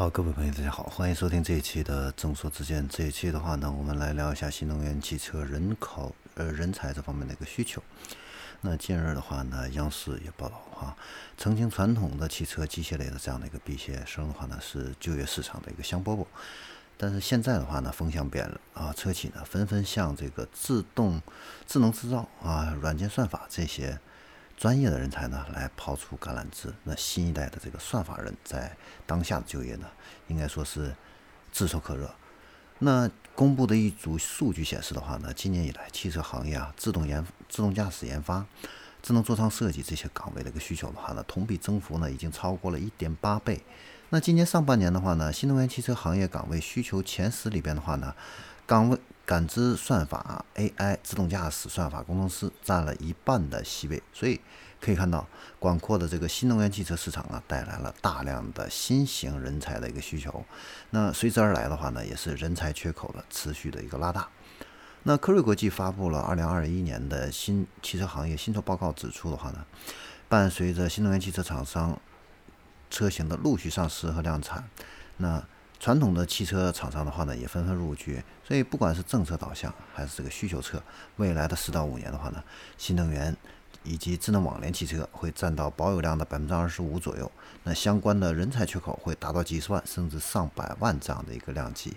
[0.00, 2.88] 好，各位朋友，大家好，欢迎收听这一期的众说之见。
[2.88, 7.82] 这一期的话呢，我们来聊一下新能源汽车人口呃人才这方面的一个需求。
[8.62, 10.96] 那近日的话呢，央视也报道哈，
[11.36, 16.24] 曾经传统的汽车机械类的这样的一个毕业生的话呢，是就业市场的一个香饽饽。
[16.96, 21.20] 但是现在的话呢，风向变了啊，车企呢纷纷向这个自动
[21.66, 24.00] 智能制造啊、软件算法这些。
[24.60, 26.70] 专业的人才呢，来抛出橄榄枝。
[26.84, 29.86] 那新一代的这个算法人在当下的就业呢，
[30.28, 30.94] 应该说是
[31.50, 32.14] 炙手可热。
[32.80, 38.44] 那公布的一组数据显示的话呢，今年以来汽车行业啊，自动研、自动驾驶研发、
[39.02, 43.62] 智能座舱设计这些岗位的一个需求的话呢，同比增幅呢已经超过了一点八倍。
[44.10, 48.14] 那今年上半年的话呢，新能源汽车行业岗位需求前十里边的话呢，
[48.66, 48.98] 岗位
[49.30, 54.40] 感知算法、AI、自动驾驶算法工程师占了一半的席位，所以
[54.80, 55.24] 可以看到，
[55.60, 60.44] 广阔的这个新能源汽车市场啊，带来了大量的新型人才的一个需求。
[60.90, 64.28] 那随之而来的话呢，也是人才缺口的持续的一个拉大。
[65.04, 69.64] 那科瑞国际发布了二零二一年的新汽车行业薪酬报告，指出的话呢，
[70.28, 71.96] 伴随着新能源汽车厂商
[72.90, 74.68] 车型的陆续上市和量产，
[75.18, 75.40] 那
[75.80, 78.22] 传统的汽车厂商的话呢，也纷纷入局。
[78.46, 80.80] 所以，不管是政策导向还是这个需求侧，
[81.16, 82.44] 未来的四到五年的话呢，
[82.76, 83.34] 新能源
[83.82, 87.32] 以及智能网联汽车会占到保有量的百分之二十五左右。
[87.64, 91.96] 那相关的人才缺口会达到几十万甚至上百万这样的一个量级。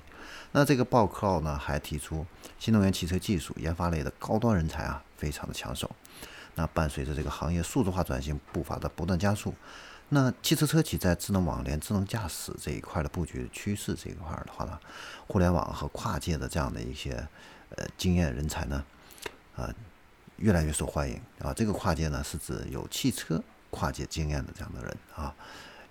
[0.54, 2.26] 那这个报告呢，还提出
[2.58, 5.92] 新能源汽车技术研发类的高端人才啊，非常的抢手。
[6.56, 9.54] 那伴随着这个行业数字化转型步伐的不断加速。
[10.10, 14.80] 那汽车车企在智能网联、智能驾驶这一块的布局趋势这一块的话呢，
[15.28, 17.28] 互联网和跨界的这样的一些
[17.76, 18.86] 呃经验人才呢，
[19.56, 19.74] 啊
[20.38, 21.52] 越来越受欢迎啊。
[21.52, 25.34] 这个跨界呢是指有汽车跨界经验的这样的人啊，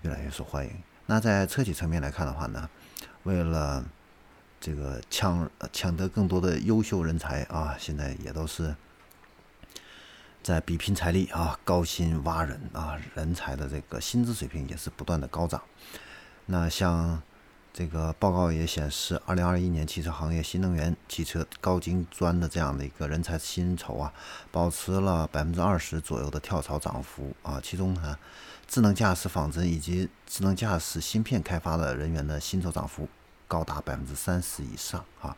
[0.03, 0.71] 越来越受欢迎。
[1.05, 2.69] 那在车企层面来看的话呢，
[3.23, 3.83] 为了
[4.61, 8.73] 这个抢抢得更多的优秀人才啊，现在也都是。
[10.43, 15.63] 在比拼财力啊，高薪挖人啊，人才的这个薪资水平也是不断的高涨。
[16.47, 17.21] 那像
[17.71, 24.13] 这个报告也显示，二零二一年汽车行业新能源汽车高精专的这样的一个人才薪酬啊，
[24.51, 27.61] 保持了百分之二十左右的跳槽涨幅啊。
[27.63, 28.19] 其中呢，
[28.67, 33.07] 智能驾驶仿真以及智能驾驶芯片开发的人员的薪酬涨幅
[33.47, 35.37] 高达百分之三十以上啊。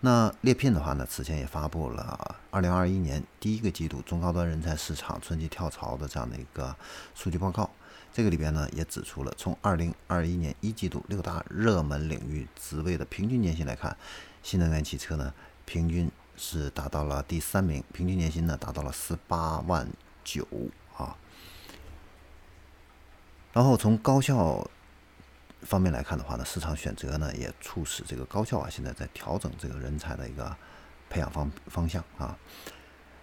[0.00, 6.76] 那猎聘的话呢，此前也发布了二零二一年第一个季度中高端人才市场春季跳槽的这样的一个
[7.14, 7.70] 数据报告。
[8.12, 13.96] 这个里边呢，也指出了从二零二一年一季度六大热门领域职位的平均年薪来看，
[14.42, 15.32] 新能源汽车呢，
[15.64, 19.88] 平均是达到了第三名，平均年薪呢达到了十八万
[20.22, 20.46] 九
[20.96, 21.16] 啊。
[23.54, 24.68] 然后从高校。
[25.64, 30.54] 方面来看的话呢，市场选择呢也促使这个高校啊现在在调整这个人才的一个
[31.10, 32.38] 培养方方向啊。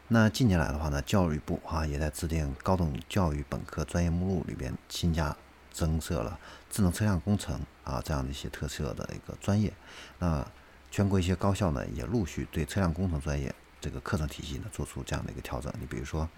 [0.08, 5.36] 那近年来的话呢，教育部啊也在制定高等教育本科专业目录里边新加
[5.72, 6.38] 增设了
[6.70, 9.72] 智能车辆工程啊这样的一些特色的一个专业。
[10.20, 10.46] 那
[10.90, 13.56] 全国一些高校呢也陆续对车辆工程专业。
[13.82, 15.74] 这个课程体系呢，做出这样的一个调整。
[15.80, 16.30] 你比如说，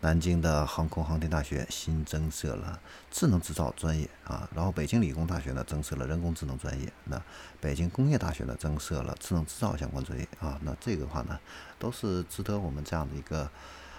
[0.00, 2.78] 南京的航空航天大学新增设了
[3.10, 7.22] 智能制造专业啊，然后北京理工大学呢增设了人工智能专业，那
[7.60, 10.58] 北京工业大学呢增设了智能制造相关专业啊。
[10.62, 11.38] 那这个的话呢，
[11.78, 13.48] 都是值得我们这样的一个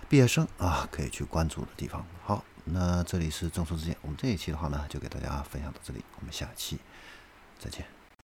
[0.09, 2.05] 毕业生啊可以去关注的地方。
[2.23, 6.79] 好，那这里是众说之见，我们这一期的话呢，就给大家分享到这里，我们下期
[7.57, 7.98] 再见。